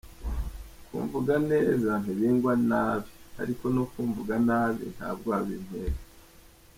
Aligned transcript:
Kumvuga 0.87 1.33
neza, 1.51 1.91
ntibingwa 2.01 2.53
nabi; 2.69 3.09
ariko 3.41 3.65
no 3.75 3.83
kumvuga 3.91 4.33
nabi, 4.47 4.83
nta 4.95 5.09
bwoba 5.17 5.39
bintera. 5.47 5.99